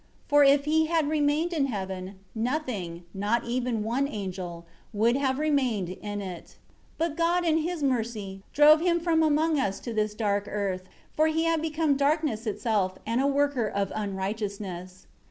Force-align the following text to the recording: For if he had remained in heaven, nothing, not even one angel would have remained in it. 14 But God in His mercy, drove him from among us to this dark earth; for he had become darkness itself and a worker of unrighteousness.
For 0.27 0.43
if 0.43 0.65
he 0.65 0.87
had 0.87 1.07
remained 1.09 1.53
in 1.53 1.67
heaven, 1.67 2.15
nothing, 2.33 3.03
not 3.13 3.43
even 3.45 3.83
one 3.83 4.07
angel 4.07 4.65
would 4.91 5.15
have 5.15 5.37
remained 5.37 5.89
in 5.89 6.21
it. 6.21 6.57
14 6.97 6.97
But 6.97 7.15
God 7.15 7.45
in 7.45 7.59
His 7.59 7.83
mercy, 7.83 8.41
drove 8.51 8.81
him 8.81 8.99
from 8.99 9.21
among 9.21 9.59
us 9.59 9.79
to 9.81 9.93
this 9.93 10.15
dark 10.15 10.47
earth; 10.49 10.85
for 11.15 11.27
he 11.27 11.43
had 11.43 11.61
become 11.61 11.97
darkness 11.97 12.47
itself 12.47 12.97
and 13.05 13.21
a 13.21 13.27
worker 13.27 13.67
of 13.67 13.91
unrighteousness. 13.93 15.05